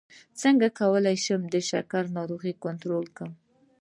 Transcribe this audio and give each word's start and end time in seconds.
څنګه 0.41 0.67
کولی 0.79 1.15
شم 1.25 1.41
د 1.53 1.55
شکر 1.69 2.03
ناروغي 2.17 2.53
کنټرول 2.63 3.05
کړم 3.17 3.31